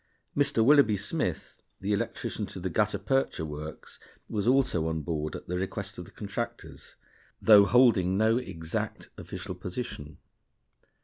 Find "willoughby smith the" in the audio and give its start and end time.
0.65-1.93